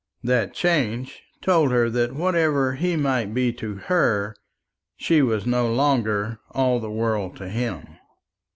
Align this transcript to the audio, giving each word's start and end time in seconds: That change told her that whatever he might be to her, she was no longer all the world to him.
That 0.23 0.55
change 0.55 1.21
told 1.43 1.69
her 1.69 1.87
that 1.87 2.15
whatever 2.15 2.73
he 2.73 2.95
might 2.95 3.35
be 3.35 3.53
to 3.53 3.75
her, 3.75 4.35
she 4.97 5.21
was 5.21 5.45
no 5.45 5.71
longer 5.71 6.39
all 6.49 6.79
the 6.79 6.89
world 6.89 7.35
to 7.35 7.47
him. 7.47 7.83